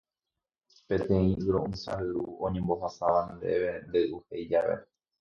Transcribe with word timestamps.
Peteĩ 0.87 1.27
yro'ysã 1.45 1.93
ryru 2.01 2.23
oñembohasáva 2.45 3.21
ndéve 3.35 3.69
nde'yuhéi 3.85 4.47
jave 4.51 4.75